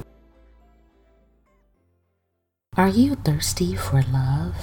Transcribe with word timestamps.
Are 2.77 2.87
you 2.87 3.15
thirsty 3.15 3.75
for 3.75 4.01
love? 4.01 4.55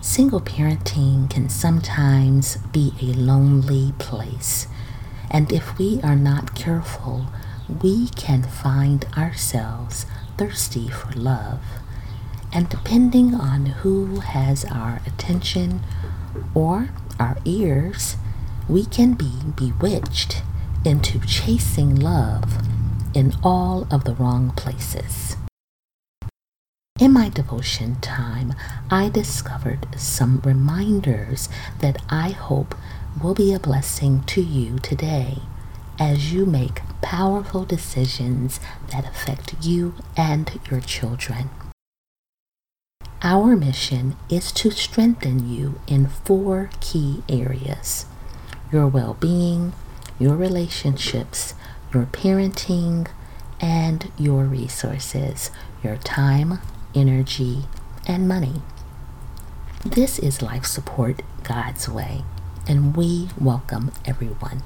Single 0.00 0.40
parenting 0.40 1.28
can 1.28 1.50
sometimes 1.50 2.56
be 2.72 2.94
a 2.98 3.12
lonely 3.12 3.92
place, 3.98 4.68
and 5.30 5.52
if 5.52 5.76
we 5.76 6.00
are 6.00 6.16
not 6.16 6.54
careful, 6.54 7.26
we 7.82 8.08
can 8.08 8.42
find 8.42 9.04
ourselves 9.18 10.06
thirsty 10.38 10.88
for 10.88 11.12
love. 11.12 11.60
And 12.54 12.70
depending 12.70 13.34
on 13.34 13.66
who 13.66 14.20
has 14.20 14.64
our 14.64 15.02
attention 15.06 15.80
or 16.54 16.88
our 17.20 17.36
ears, 17.44 18.16
we 18.66 18.86
can 18.86 19.12
be 19.12 19.30
bewitched 19.54 20.40
into 20.86 21.20
chasing 21.26 21.96
love 21.96 22.66
in 23.12 23.34
all 23.42 23.86
of 23.90 24.04
the 24.04 24.14
wrong 24.14 24.52
places. 24.56 25.36
In 27.04 27.12
my 27.12 27.28
devotion 27.28 27.96
time, 27.96 28.54
I 28.90 29.10
discovered 29.10 29.88
some 29.94 30.40
reminders 30.42 31.50
that 31.80 32.00
I 32.08 32.30
hope 32.30 32.74
will 33.22 33.34
be 33.34 33.52
a 33.52 33.58
blessing 33.58 34.22
to 34.28 34.40
you 34.40 34.78
today 34.78 35.40
as 35.98 36.32
you 36.32 36.46
make 36.46 36.80
powerful 37.02 37.66
decisions 37.66 38.58
that 38.90 39.04
affect 39.04 39.54
you 39.60 39.96
and 40.16 40.58
your 40.70 40.80
children. 40.80 41.50
Our 43.20 43.54
mission 43.54 44.16
is 44.30 44.50
to 44.52 44.70
strengthen 44.70 45.46
you 45.46 45.82
in 45.86 46.06
four 46.06 46.70
key 46.80 47.22
areas 47.28 48.06
your 48.72 48.86
well 48.86 49.12
being, 49.20 49.74
your 50.18 50.36
relationships, 50.36 51.52
your 51.92 52.06
parenting, 52.06 53.08
and 53.60 54.10
your 54.16 54.44
resources, 54.44 55.50
your 55.82 55.96
time, 55.98 56.60
energy, 56.94 57.64
and 58.06 58.28
money. 58.28 58.62
This 59.84 60.18
is 60.18 60.42
life 60.42 60.64
support 60.66 61.22
God's 61.42 61.88
way, 61.88 62.22
and 62.66 62.96
we 62.96 63.28
welcome 63.40 63.92
everyone. 64.04 64.62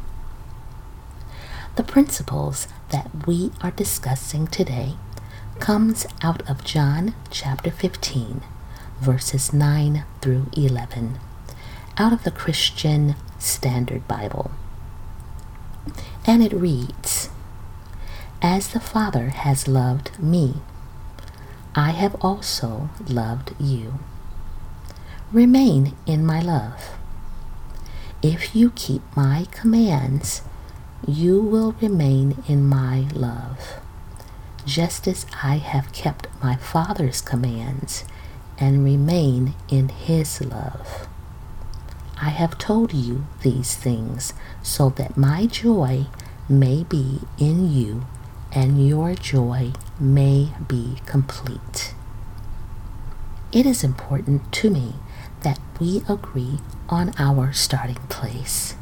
The 1.76 1.84
principles 1.84 2.68
that 2.90 3.26
we 3.26 3.52
are 3.60 3.70
discussing 3.70 4.46
today 4.46 4.94
comes 5.58 6.06
out 6.22 6.48
of 6.48 6.64
John 6.64 7.14
chapter 7.30 7.70
15 7.70 8.42
verses 9.00 9.52
9 9.52 10.04
through 10.20 10.46
11 10.56 11.18
out 11.96 12.12
of 12.12 12.24
the 12.24 12.30
Christian 12.30 13.16
Standard 13.38 14.06
Bible. 14.06 14.50
And 16.26 16.42
it 16.42 16.52
reads, 16.52 17.30
As 18.42 18.68
the 18.68 18.80
Father 18.80 19.30
has 19.30 19.68
loved 19.68 20.18
me, 20.18 20.56
I 21.74 21.90
have 21.90 22.14
also 22.22 22.90
loved 23.06 23.54
you. 23.60 23.98
Remain 25.32 25.94
in 26.06 26.24
my 26.24 26.40
love. 26.40 26.96
If 28.22 28.56
you 28.56 28.70
keep 28.70 29.02
my 29.14 29.46
commands, 29.50 30.42
you 31.06 31.40
will 31.40 31.72
remain 31.80 32.42
in 32.48 32.66
my 32.66 33.06
love, 33.12 33.80
just 34.64 35.06
as 35.06 35.26
I 35.42 35.58
have 35.58 35.92
kept 35.92 36.26
my 36.42 36.56
Father's 36.56 37.20
commands 37.20 38.04
and 38.58 38.84
remain 38.84 39.54
in 39.68 39.88
his 39.88 40.40
love. 40.40 41.06
I 42.20 42.30
have 42.30 42.58
told 42.58 42.92
you 42.92 43.26
these 43.42 43.76
things 43.76 44.32
so 44.62 44.88
that 44.90 45.16
my 45.16 45.46
joy 45.46 46.06
may 46.48 46.82
be 46.82 47.20
in 47.38 47.72
you 47.72 48.06
and 48.52 48.84
your 48.86 49.14
joy 49.14 49.72
may 50.00 50.52
be 50.66 50.98
complete. 51.06 51.94
It 53.52 53.66
is 53.66 53.82
important 53.82 54.52
to 54.52 54.70
me 54.70 54.94
that 55.40 55.58
we 55.80 56.02
agree 56.08 56.58
on 56.88 57.12
our 57.18 57.52
starting 57.52 58.02
place. 58.08 58.74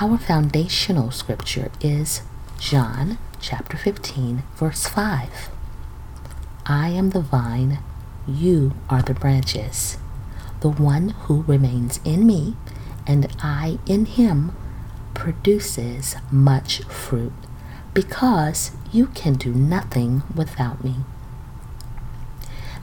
Our 0.00 0.16
foundational 0.18 1.10
scripture 1.10 1.70
is 1.80 2.22
John 2.60 3.18
chapter 3.40 3.76
15, 3.76 4.42
verse 4.54 4.86
5. 4.86 5.50
I 6.66 6.88
am 6.88 7.10
the 7.10 7.20
vine, 7.20 7.78
you 8.26 8.74
are 8.88 9.02
the 9.02 9.14
branches. 9.14 9.98
The 10.60 10.68
one 10.68 11.10
who 11.10 11.42
remains 11.42 12.00
in 12.04 12.26
me 12.26 12.56
and 13.06 13.26
I 13.40 13.78
in 13.86 14.04
him 14.04 14.52
produces 15.14 16.14
much 16.30 16.82
fruit, 16.84 17.32
because 17.94 18.72
you 18.92 19.06
can 19.08 19.34
do 19.34 19.52
nothing 19.52 20.22
without 20.34 20.82
me. 20.82 20.96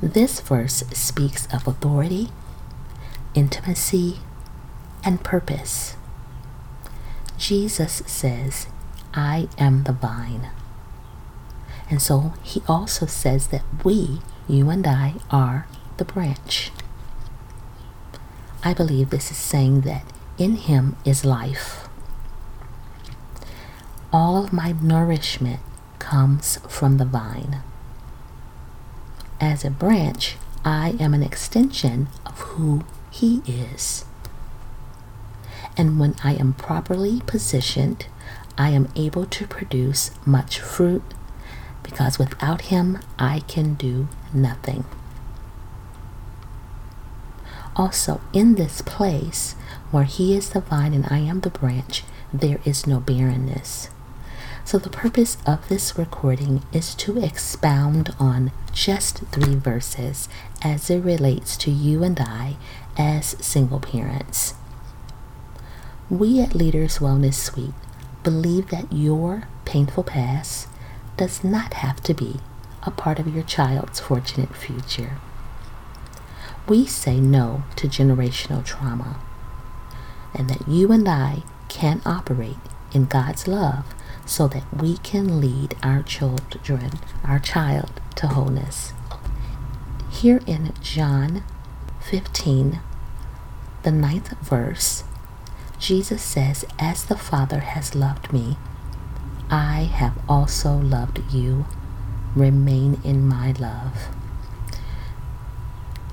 This 0.02 0.40
verse 0.40 0.84
speaks 0.94 1.48
of 1.54 1.68
authority, 1.68 2.30
intimacy, 3.34 4.20
and 5.04 5.24
purpose. 5.24 5.96
Jesus 7.38 8.04
says, 8.06 8.68
I 9.14 9.48
am 9.58 9.84
the 9.84 9.94
vine. 9.94 10.50
And 11.90 12.02
so 12.02 12.34
he 12.44 12.62
also 12.68 13.06
says 13.06 13.48
that 13.48 13.64
we, 13.84 14.20
you 14.48 14.70
and 14.70 14.86
I, 14.86 15.16
are 15.30 15.68
the 15.98 16.06
branch. 16.06 16.72
I 18.64 18.74
believe 18.74 19.10
this 19.10 19.32
is 19.32 19.38
saying 19.38 19.82
that 19.82 20.04
in 20.38 20.56
him 20.56 20.96
is 21.06 21.24
life. 21.24 21.88
All 24.12 24.44
of 24.44 24.52
my 24.52 24.74
nourishment 24.82 25.60
comes 26.16 26.60
from 26.70 26.96
the 26.96 27.04
vine. 27.04 27.62
As 29.42 29.66
a 29.66 29.70
branch, 29.70 30.38
I 30.64 30.96
am 30.98 31.14
an 31.14 31.22
extension 31.22 32.08
of 32.26 32.40
who 32.40 32.86
he 33.12 33.42
is. 33.46 34.06
And 35.76 36.00
when 36.00 36.16
I 36.24 36.36
am 36.36 36.54
properly 36.54 37.22
positioned, 37.26 38.06
I 38.58 38.70
am 38.70 38.88
able 38.96 39.26
to 39.26 39.46
produce 39.46 40.12
much 40.26 40.58
fruit 40.58 41.04
because 41.84 42.18
without 42.18 42.62
Him, 42.72 43.00
I 43.20 43.42
can 43.42 43.74
do 43.74 44.08
nothing. 44.34 44.86
Also, 47.76 48.22
in 48.32 48.56
this 48.56 48.82
place 48.82 49.56
where 49.92 50.06
He 50.06 50.34
is 50.34 50.52
the 50.52 50.62
vine 50.62 50.94
and 50.94 51.08
I 51.10 51.18
am 51.18 51.42
the 51.42 51.50
branch, 51.50 52.06
there 52.34 52.62
is 52.64 52.88
no 52.88 53.02
barrenness. 53.02 53.90
So, 54.66 54.80
the 54.80 54.90
purpose 54.90 55.38
of 55.46 55.70
this 55.70 55.96
recording 55.98 56.64
is 56.74 56.96
to 56.96 57.24
expound 57.24 58.14
on 58.20 58.52
just 58.74 59.20
three 59.32 59.56
verses 59.56 60.28
as 60.64 60.90
it 60.90 61.00
relates 61.02 61.56
to 61.58 61.72
you 61.72 62.04
and 62.04 62.20
I 62.20 62.58
as 62.98 63.36
single 63.40 63.80
parents. 63.80 64.56
We 66.10 66.40
at 66.42 66.56
Leaders 66.56 66.98
Wellness 67.00 67.36
Suite 67.36 67.74
believe 68.24 68.70
that 68.70 68.92
your 68.92 69.48
painful 69.66 70.04
past 70.04 70.68
does 71.18 71.44
not 71.44 71.76
have 71.76 72.02
to 72.04 72.14
be 72.14 72.40
a 72.84 72.92
part 72.92 73.20
of 73.20 73.34
your 73.34 73.44
child's 73.44 74.00
fortunate 74.00 74.56
future. 74.56 75.18
We 76.68 76.86
say 76.86 77.20
no 77.20 77.64
to 77.78 77.88
generational 77.88 78.66
trauma. 78.66 79.18
and 80.34 80.50
that 80.50 80.68
you 80.68 80.92
and 80.92 81.08
I 81.08 81.44
can 81.70 82.02
operate 82.06 82.58
in 82.94 83.06
God's 83.06 83.48
love 83.48 83.86
so 84.26 84.48
that 84.48 84.64
we 84.76 84.98
can 84.98 85.40
lead 85.40 85.76
our 85.84 86.02
children, 86.04 86.92
our 87.24 87.40
child, 87.40 88.02
to 88.16 88.28
wholeness. 88.28 88.94
Here 90.10 90.42
in 90.48 90.74
John 90.82 91.44
15, 92.02 92.80
the 93.84 93.92
ninth 93.92 94.38
verse, 94.40 95.04
Jesus 95.78 96.22
says, 96.22 96.66
As 96.80 97.06
the 97.06 97.18
Father 97.18 97.60
has 97.60 97.96
loved 97.96 98.34
me, 98.34 98.58
I 99.50 99.84
have 99.84 100.18
also 100.28 100.76
loved 100.76 101.22
you. 101.32 101.66
Remain 102.36 103.00
in 103.04 103.28
my 103.28 103.52
love. 103.54 104.08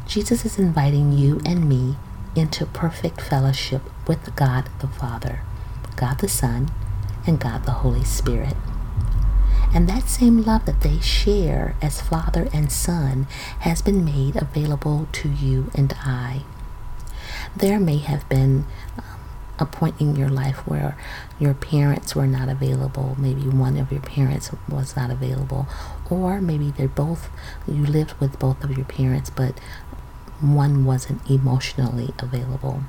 Jesus 0.07 0.45
is 0.45 0.59
inviting 0.59 1.13
you 1.13 1.41
and 1.47 1.69
me 1.69 1.97
into 2.37 2.67
perfect 2.67 3.21
fellowship 3.21 3.83
with 4.07 4.35
God 4.37 4.69
the 4.81 4.89
Father, 4.89 5.41
God 5.97 6.19
the 6.19 6.29
Son, 6.29 6.71
and 7.27 7.41
God 7.41 7.65
the 7.65 7.73
Holy 7.73 8.05
Spirit. 8.05 8.57
And 9.75 9.89
that 9.89 10.09
same 10.09 10.43
love 10.43 10.67
that 10.67 10.83
they 10.83 11.01
share 11.01 11.77
as 11.81 12.01
Father 12.01 12.49
and 12.53 12.71
Son 12.71 13.27
has 13.61 13.81
been 13.81 14.05
made 14.05 14.37
available 14.37 15.09
to 15.13 15.29
you 15.31 15.71
and 15.75 15.95
I. 16.01 16.43
There 17.57 17.81
may 17.81 17.99
have 17.99 18.29
been 18.29 18.67
um, 18.99 19.05
a 19.59 19.65
point 19.65 20.01
in 20.01 20.15
your 20.17 20.29
life 20.29 20.67
where 20.67 20.99
your 21.39 21.55
parents 21.55 22.15
were 22.15 22.27
not 22.27 22.49
available. 22.49 23.17
Maybe 23.19 23.43
one 23.43 23.79
of 23.79 23.91
your 23.91 24.03
parents 24.03 24.51
was 24.69 24.95
not 24.97 25.11
available, 25.11 25.67
or 26.11 26.41
maybe 26.41 26.71
they're 26.71 26.89
both, 26.89 27.31
you 27.67 27.87
lived 27.87 28.13
with 28.21 28.39
both 28.39 28.63
of 28.63 28.77
your 28.77 28.87
parents, 28.87 29.31
but 29.31 29.59
one 30.41 30.85
wasn't 30.85 31.29
emotionally 31.31 32.13
available. 32.19 32.83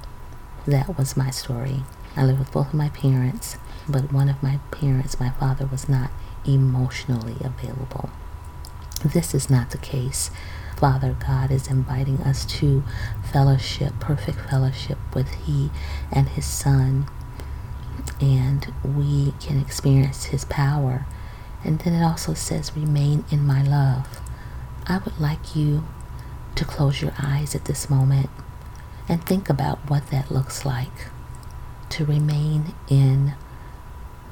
That 0.65 0.97
was 0.97 1.15
my 1.15 1.29
story. 1.29 1.83
I 2.15 2.23
lived 2.23 2.39
with 2.39 2.51
both 2.51 2.67
of 2.67 2.73
my 2.73 2.89
parents, 2.89 3.57
but 3.87 4.13
one 4.13 4.29
of 4.29 4.41
my 4.43 4.59
parents, 4.71 5.19
my 5.19 5.31
father, 5.31 5.65
was 5.65 5.89
not 5.89 6.11
emotionally 6.45 7.37
available. 7.43 8.09
This 9.03 9.33
is 9.33 9.49
not 9.49 9.71
the 9.71 9.77
case. 9.77 10.29
Father 10.77 11.15
God 11.25 11.51
is 11.51 11.67
inviting 11.67 12.21
us 12.21 12.45
to 12.59 12.83
fellowship, 13.31 13.93
perfect 13.99 14.39
fellowship 14.49 14.97
with 15.13 15.29
He 15.45 15.71
and 16.11 16.29
His 16.29 16.45
Son, 16.45 17.07
and 18.19 18.73
we 18.83 19.33
can 19.39 19.59
experience 19.59 20.25
His 20.25 20.45
power. 20.45 21.05
And 21.63 21.79
then 21.79 21.93
it 21.93 22.03
also 22.03 22.33
says, 22.33 22.75
Remain 22.75 23.25
in 23.31 23.45
my 23.45 23.63
love. 23.63 24.21
I 24.85 24.97
would 24.99 25.19
like 25.19 25.55
you 25.55 25.85
to 26.55 26.65
close 26.65 27.01
your 27.01 27.13
eyes 27.17 27.55
at 27.55 27.65
this 27.65 27.89
moment 27.89 28.29
and 29.07 29.25
think 29.25 29.49
about 29.49 29.89
what 29.89 30.07
that 30.07 30.31
looks 30.31 30.65
like 30.65 31.07
to 31.93 32.05
remain 32.05 32.73
in 32.89 33.35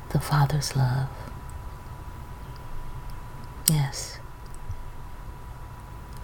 the 0.09 0.19
Father's 0.19 0.75
love. 0.75 1.09
Yes. 3.67 4.17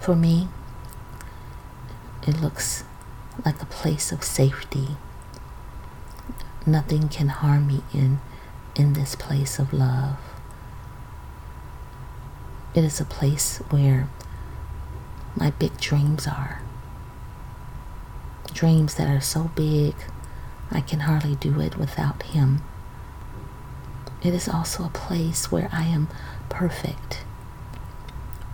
For 0.00 0.16
me, 0.16 0.48
it 2.26 2.40
looks 2.40 2.82
like 3.44 3.62
a 3.62 3.66
place 3.66 4.10
of 4.10 4.24
safety. 4.24 4.96
Nothing 6.66 7.08
can 7.08 7.28
harm 7.28 7.68
me 7.68 7.82
in, 7.94 8.18
in 8.74 8.94
this 8.94 9.14
place 9.14 9.60
of 9.60 9.72
love. 9.72 10.16
It 12.74 12.82
is 12.82 13.00
a 13.00 13.04
place 13.04 13.58
where 13.70 14.08
my 15.36 15.50
big 15.52 15.78
dreams 15.78 16.26
are. 16.26 16.62
Dreams 18.52 18.96
that 18.96 19.06
are 19.06 19.20
so 19.20 19.52
big, 19.54 19.94
I 20.70 20.80
can 20.80 21.00
hardly 21.00 21.34
do 21.36 21.60
it 21.60 21.76
without 21.76 22.22
Him. 22.22 22.62
It 24.22 24.34
is 24.34 24.48
also 24.48 24.84
a 24.84 24.90
place 24.90 25.50
where 25.50 25.68
I 25.72 25.84
am 25.84 26.08
perfect, 26.48 27.24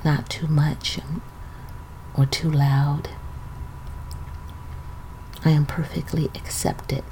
not 0.05 0.29
too 0.29 0.47
much 0.47 0.99
or 2.17 2.27
too 2.27 2.51
loud. 2.51 3.09
I 5.45 5.51
am 5.51 5.67
perfectly 5.67 6.27
accepted. 6.35 7.05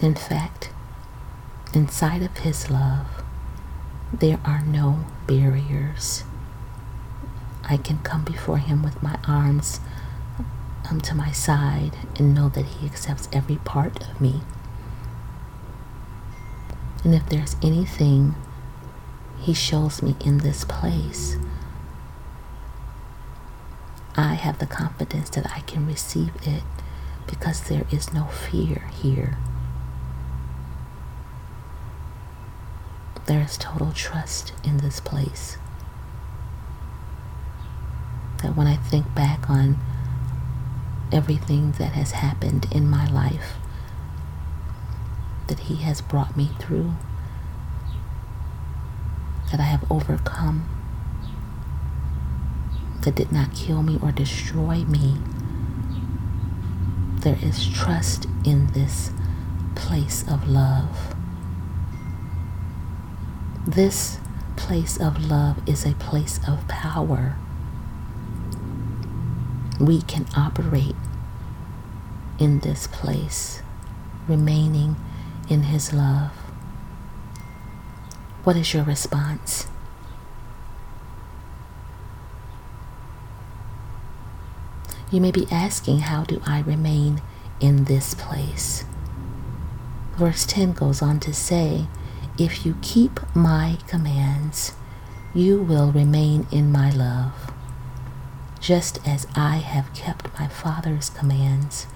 In 0.00 0.14
fact, 0.14 0.70
inside 1.74 2.22
of 2.22 2.38
His 2.38 2.70
love, 2.70 3.06
there 4.12 4.40
are 4.44 4.62
no 4.62 5.04
barriers. 5.26 6.24
I 7.64 7.76
can 7.76 7.98
come 7.98 8.24
before 8.24 8.58
Him 8.58 8.82
with 8.82 9.02
my 9.02 9.18
arms 9.26 9.80
um, 10.90 11.00
to 11.02 11.14
my 11.14 11.30
side 11.32 11.96
and 12.16 12.34
know 12.34 12.48
that 12.50 12.64
He 12.64 12.86
accepts 12.86 13.28
every 13.32 13.56
part 13.56 14.08
of 14.08 14.20
me. 14.20 14.40
And 17.04 17.14
if 17.14 17.28
there's 17.28 17.56
anything 17.62 18.34
He 19.40 19.54
shows 19.54 20.02
me 20.02 20.16
in 20.24 20.38
this 20.38 20.64
place, 20.64 21.36
I 24.16 24.34
have 24.34 24.58
the 24.58 24.66
confidence 24.66 25.30
that 25.30 25.50
I 25.54 25.60
can 25.60 25.86
receive 25.86 26.32
it 26.42 26.64
because 27.26 27.62
there 27.68 27.84
is 27.92 28.12
no 28.12 28.24
fear 28.24 28.88
here. 29.00 29.38
There 33.26 33.42
is 33.42 33.56
total 33.58 33.92
trust 33.92 34.52
in 34.64 34.78
this 34.78 35.00
place 35.00 35.58
that 38.42 38.56
when 38.56 38.66
I 38.66 38.76
think 38.76 39.14
back 39.14 39.50
on 39.50 39.78
everything 41.12 41.72
that 41.72 41.92
has 41.92 42.12
happened 42.12 42.66
in 42.72 42.88
my 42.88 43.06
life, 43.06 43.54
that 45.46 45.60
He 45.60 45.76
has 45.76 46.00
brought 46.00 46.36
me 46.36 46.50
through, 46.58 46.92
that 49.50 49.60
I 49.60 49.64
have 49.64 49.90
overcome, 49.90 50.68
that 53.02 53.14
did 53.14 53.32
not 53.32 53.54
kill 53.54 53.82
me 53.82 53.98
or 54.02 54.12
destroy 54.12 54.84
me. 54.84 55.16
There 57.20 57.38
is 57.42 57.66
trust 57.68 58.26
in 58.44 58.68
this 58.72 59.12
place 59.74 60.24
of 60.28 60.48
love. 60.48 61.14
This 63.66 64.18
place 64.56 64.98
of 65.00 65.30
love 65.30 65.66
is 65.68 65.84
a 65.84 65.94
place 65.94 66.40
of 66.46 66.66
power 66.68 67.36
we 69.78 70.02
can 70.02 70.26
operate 70.36 70.96
in 72.38 72.60
this 72.60 72.86
place, 72.86 73.62
remaining 74.26 74.96
in 75.48 75.64
His 75.64 75.92
love. 75.92 76.32
What 78.44 78.56
is 78.56 78.74
your 78.74 78.84
response? 78.84 79.68
You 85.10 85.20
may 85.20 85.30
be 85.30 85.46
asking, 85.50 86.00
How 86.00 86.24
do 86.24 86.42
I 86.46 86.60
remain 86.60 87.22
in 87.60 87.84
this 87.84 88.14
place? 88.14 88.84
Verse 90.16 90.44
10 90.44 90.72
goes 90.72 91.00
on 91.00 91.20
to 91.20 91.32
say, 91.32 91.86
If 92.36 92.66
you 92.66 92.76
keep 92.82 93.20
my 93.34 93.78
commands, 93.86 94.74
you 95.34 95.62
will 95.62 95.92
remain 95.92 96.46
in 96.50 96.72
my 96.72 96.90
love 96.90 97.52
just 98.68 99.00
as 99.08 99.26
I 99.34 99.56
have 99.56 99.94
kept 99.94 100.28
my 100.38 100.46
Father's 100.46 101.08
commands 101.08 101.86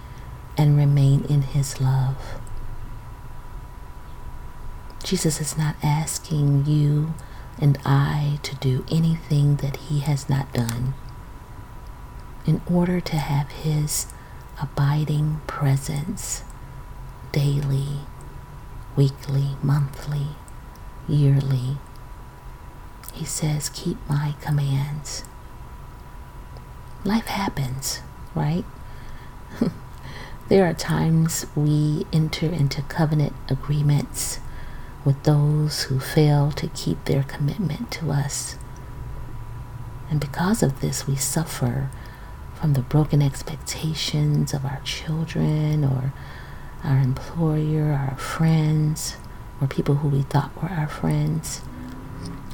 and 0.57 0.75
remain 0.75 1.23
in 1.27 1.43
his 1.43 1.83
love. 1.83 2.41
Jesus 5.05 5.39
is 5.39 5.59
not 5.59 5.77
asking 5.83 6.65
you 6.65 7.13
and 7.61 7.79
I 7.85 8.39
to 8.45 8.55
do 8.55 8.87
anything 8.91 9.57
that 9.57 9.77
he 9.77 10.01
has 10.01 10.31
not 10.31 10.51
done. 10.55 10.95
In 12.47 12.63
order 12.67 13.03
to 13.03 13.17
have 13.17 13.51
his 13.51 14.07
abiding 14.59 15.43
presence 15.47 16.43
daily, 17.33 17.99
weekly, 18.97 19.57
monthly, 19.63 20.29
yearly, 21.07 21.77
he 23.13 23.27
says, 23.27 23.69
Keep 23.69 23.99
my 24.09 24.37
commands 24.41 25.25
life 27.05 27.27
happens, 27.27 28.01
right? 28.35 28.65
there 30.49 30.65
are 30.65 30.75
times 30.75 31.47
we 31.57 32.07
enter 32.13 32.47
into 32.47 32.83
covenant 32.83 33.33
agreements 33.49 34.39
with 35.05 35.23
those 35.25 35.85
who 35.85 35.99
fail 35.99 36.53
to 36.53 36.69
keep 36.69 37.05
their 37.05 37.25
commitment 37.25 37.91
to 37.91 38.11
us. 38.11 38.57
And 40.11 40.21
because 40.21 40.63
of 40.63 40.81
this, 40.81 41.07
we 41.07 41.17
suffer 41.17 41.91
from 42.55 42.75
the 42.75 42.83
broken 42.83 43.21
expectations 43.21 44.55
of 44.55 44.65
our 44.65 44.81
children 44.85 45.85
or 45.85 46.13
our 46.85 46.99
employer, 46.99 47.93
our 47.93 48.17
friends, 48.17 49.17
or 49.61 49.67
people 49.67 49.97
who 49.97 50.09
we 50.09 50.23
thought 50.23 50.55
were 50.63 50.69
our 50.69 50.89
friends. 50.89 51.63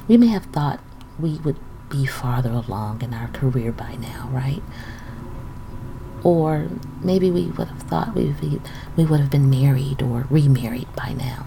We 0.07 0.17
may 0.17 0.27
have 0.27 0.45
thought 0.45 0.79
we 1.19 1.37
would 1.39 1.57
be 1.89 2.05
farther 2.05 2.51
along 2.51 3.01
in 3.01 3.13
our 3.13 3.27
career 3.29 3.71
by 3.71 3.95
now, 3.95 4.29
right? 4.31 4.61
or 6.23 6.67
maybe 7.01 7.31
we 7.31 7.45
would 7.45 7.67
have 7.67 7.83
thought 7.83 8.15
we 8.15 8.33
we 8.95 9.05
would 9.05 9.19
have 9.19 9.29
been 9.29 9.49
married 9.49 10.01
or 10.01 10.27
remarried 10.29 10.93
by 10.95 11.13
now. 11.13 11.45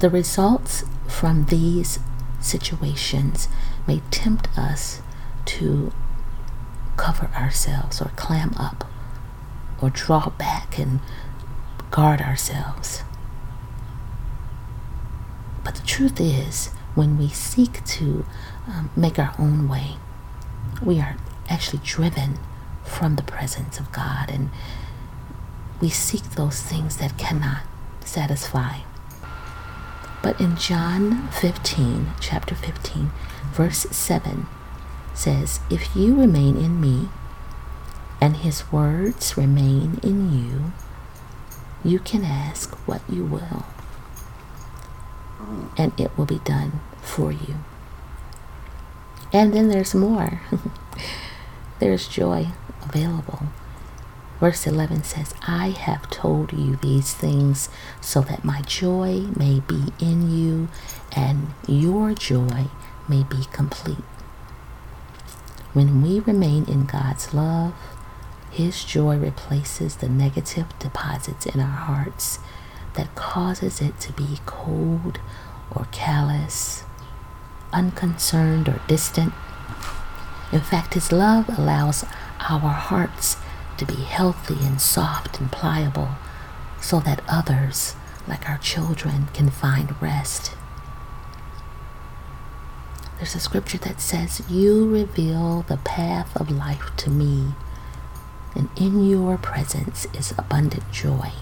The 0.00 0.10
results 0.10 0.84
from 1.06 1.46
these 1.46 1.98
situations 2.40 3.48
may 3.86 4.00
tempt 4.10 4.56
us 4.56 5.02
to 5.46 5.92
cover 6.96 7.30
ourselves 7.36 8.00
or 8.00 8.10
clam 8.16 8.54
up 8.56 8.88
or 9.80 9.90
draw 9.90 10.30
back 10.30 10.78
and 10.78 11.00
guard 11.90 12.20
ourselves. 12.20 13.02
But 15.64 15.74
the 15.74 15.86
truth 15.86 16.20
is, 16.20 16.68
when 16.94 17.18
we 17.18 17.28
seek 17.28 17.84
to 17.84 18.24
um, 18.68 18.90
make 18.96 19.18
our 19.18 19.34
own 19.38 19.68
way, 19.68 19.96
we 20.82 21.00
are 21.00 21.16
actually 21.48 21.80
driven 21.82 22.38
from 22.84 23.16
the 23.16 23.22
presence 23.22 23.80
of 23.80 23.90
God 23.92 24.30
and 24.30 24.50
we 25.80 25.88
seek 25.88 26.22
those 26.30 26.60
things 26.60 26.96
that 26.98 27.18
cannot 27.18 27.62
satisfy. 28.04 28.80
But 30.22 30.40
in 30.40 30.56
John 30.56 31.28
15, 31.28 32.08
chapter 32.20 32.54
15, 32.54 33.10
verse 33.52 33.86
7 33.90 34.46
says, 35.14 35.60
If 35.70 35.94
you 35.94 36.18
remain 36.18 36.56
in 36.56 36.80
me 36.80 37.08
and 38.20 38.38
his 38.38 38.70
words 38.72 39.36
remain 39.36 40.00
in 40.02 40.32
you, 40.32 40.72
you 41.84 42.00
can 42.00 42.24
ask 42.24 42.74
what 42.88 43.02
you 43.08 43.24
will, 43.24 43.64
and 45.76 45.98
it 45.98 46.16
will 46.18 46.26
be 46.26 46.40
done 46.40 46.80
for 47.00 47.30
you. 47.30 47.54
And 49.32 49.52
then 49.52 49.68
there's 49.68 49.94
more. 49.94 50.40
there's 51.78 52.08
joy 52.08 52.48
available. 52.82 53.42
Verse 54.40 54.66
11 54.66 55.02
says, 55.02 55.34
I 55.46 55.70
have 55.70 56.08
told 56.10 56.52
you 56.52 56.76
these 56.76 57.12
things 57.12 57.68
so 58.00 58.20
that 58.22 58.44
my 58.44 58.62
joy 58.62 59.22
may 59.36 59.60
be 59.60 59.92
in 60.00 60.30
you 60.30 60.68
and 61.12 61.48
your 61.66 62.14
joy 62.14 62.66
may 63.08 63.24
be 63.24 63.44
complete. 63.52 64.04
When 65.72 66.02
we 66.02 66.20
remain 66.20 66.64
in 66.66 66.86
God's 66.86 67.34
love, 67.34 67.74
His 68.50 68.84
joy 68.84 69.16
replaces 69.16 69.96
the 69.96 70.08
negative 70.08 70.66
deposits 70.78 71.46
in 71.46 71.60
our 71.60 71.66
hearts 71.66 72.38
that 72.94 73.14
causes 73.14 73.80
it 73.80 73.98
to 74.00 74.12
be 74.12 74.38
cold 74.46 75.18
or 75.70 75.86
callous, 75.90 76.84
unconcerned 77.72 78.68
or 78.68 78.80
distant. 78.86 79.32
In 80.52 80.60
fact, 80.60 80.94
His 80.94 81.12
love 81.12 81.48
allows 81.58 82.04
our 82.40 82.70
hearts 82.70 83.36
to 83.76 83.84
be 83.84 83.94
healthy 83.94 84.56
and 84.62 84.80
soft 84.80 85.40
and 85.40 85.50
pliable 85.52 86.10
so 86.80 87.00
that 87.00 87.22
others, 87.28 87.94
like 88.26 88.48
our 88.48 88.58
children, 88.58 89.28
can 89.34 89.50
find 89.50 90.00
rest. 90.00 90.52
There's 93.16 93.34
a 93.34 93.40
scripture 93.40 93.78
that 93.78 94.00
says, 94.00 94.42
You 94.48 94.88
reveal 94.88 95.62
the 95.62 95.78
path 95.78 96.36
of 96.40 96.50
life 96.50 96.92
to 96.98 97.10
me, 97.10 97.54
and 98.54 98.68
in 98.76 99.08
your 99.08 99.36
presence 99.36 100.06
is 100.14 100.32
abundant 100.38 100.90
joy, 100.92 101.32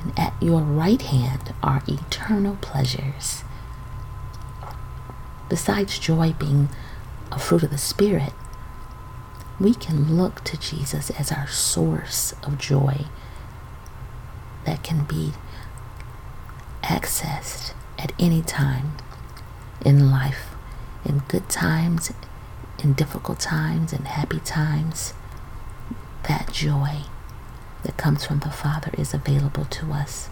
and 0.00 0.18
at 0.18 0.34
your 0.40 0.60
right 0.62 1.00
hand 1.00 1.54
are 1.62 1.82
eternal 1.86 2.56
pleasures. 2.60 3.44
Besides 5.52 5.98
joy 5.98 6.32
being 6.38 6.70
a 7.30 7.38
fruit 7.38 7.62
of 7.62 7.68
the 7.68 7.76
Spirit, 7.76 8.32
we 9.60 9.74
can 9.74 10.16
look 10.16 10.42
to 10.44 10.56
Jesus 10.56 11.10
as 11.10 11.30
our 11.30 11.46
source 11.46 12.32
of 12.42 12.56
joy 12.56 13.04
that 14.64 14.82
can 14.82 15.04
be 15.04 15.32
accessed 16.82 17.74
at 17.98 18.14
any 18.18 18.40
time 18.40 18.92
in 19.84 20.10
life, 20.10 20.54
in 21.04 21.18
good 21.28 21.50
times, 21.50 22.14
in 22.82 22.94
difficult 22.94 23.38
times, 23.38 23.92
in 23.92 24.06
happy 24.06 24.40
times. 24.40 25.12
That 26.28 26.50
joy 26.50 27.00
that 27.82 27.98
comes 27.98 28.24
from 28.24 28.38
the 28.38 28.50
Father 28.50 28.90
is 28.96 29.12
available 29.12 29.66
to 29.66 29.92
us. 29.92 30.30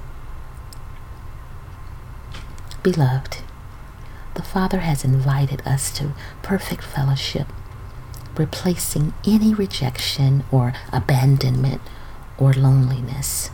Beloved, 2.83 3.43
the 4.35 4.43
Father 4.43 4.81
has 4.81 5.05
invited 5.05 5.67
us 5.67 5.91
to 5.93 6.15
perfect 6.43 6.85
fellowship 6.85 7.47
replacing 8.37 9.13
any 9.27 9.53
rejection 9.55 10.45
or 10.51 10.73
abandonment 10.93 11.81
or 12.39 12.53
loneliness. 12.53 13.51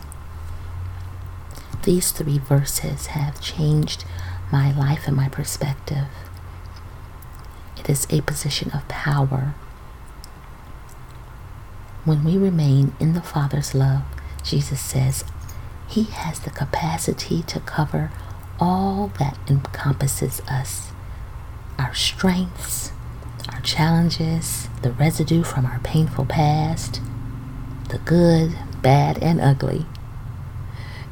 These 1.83 2.11
three 2.11 2.37
verses 2.37 3.07
have 3.07 3.41
changed 3.41 4.05
my 4.51 4.71
life 4.71 5.07
and 5.07 5.15
my 5.15 5.29
perspective. 5.29 6.07
It 7.77 7.89
is 7.89 8.07
a 8.09 8.21
position 8.21 8.71
of 8.71 8.87
power. 8.87 9.55
When 12.05 12.23
we 12.23 12.37
remain 12.37 12.93
in 12.99 13.13
the 13.13 13.21
Father's 13.21 13.75
love, 13.75 14.03
Jesus 14.43 14.79
says, 14.79 15.25
He 15.87 16.03
has 16.03 16.39
the 16.39 16.49
capacity 16.49 17.43
to 17.43 17.59
cover 17.59 18.11
all 18.59 19.11
that 19.19 19.37
encompasses 19.47 20.41
us 20.49 20.91
our 21.77 21.93
strengths, 21.93 22.91
our 23.53 23.61
challenges, 23.61 24.67
the 24.81 24.91
residue 24.91 25.43
from 25.43 25.65
our 25.65 25.79
painful 25.79 26.25
past, 26.25 27.01
the 27.89 27.99
good, 27.99 28.57
bad, 28.81 29.21
and 29.21 29.39
ugly. 29.39 29.85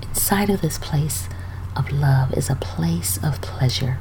Inside 0.01 0.49
of 0.49 0.61
this 0.61 0.77
place 0.77 1.29
of 1.75 1.91
love 1.91 2.33
is 2.33 2.49
a 2.49 2.55
place 2.55 3.19
of 3.23 3.41
pleasure. 3.41 3.99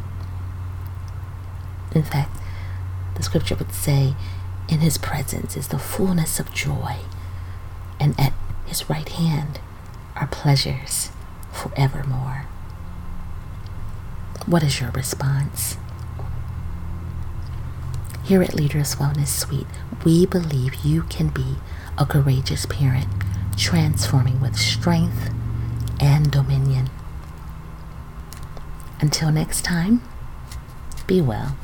In 1.95 2.03
fact, 2.03 2.37
the 3.15 3.23
scripture 3.23 3.55
would 3.57 3.73
say, 3.73 4.15
in 4.69 4.81
his 4.81 4.97
presence 4.99 5.57
is 5.57 5.69
the 5.69 5.79
fullness 5.79 6.41
of 6.41 6.53
joy, 6.53 6.97
and 8.01 8.19
at 8.19 8.33
his 8.65 8.89
right 8.89 9.09
hand 9.09 9.61
are 10.17 10.27
pleasures 10.27 11.11
forevermore. 11.53 12.47
What 14.47 14.63
is 14.63 14.79
your 14.79 14.91
response? 14.91 15.79
Here 18.25 18.43
at 18.43 18.55
Leaders 18.55 18.97
Wellness 18.97 19.29
Suite, 19.29 19.67
we 20.05 20.27
believe 20.27 20.75
you 20.85 21.05
can 21.05 21.29
be 21.29 21.57
a 21.97 22.05
courageous 22.05 22.67
parent, 22.67 23.09
transforming 23.57 24.43
with 24.43 24.57
strength 24.57 25.31
and 25.99 26.31
dominion. 26.31 26.91
Until 29.01 29.33
next 29.33 29.63
time, 29.63 30.03
be 31.07 31.23
well. 31.23 31.57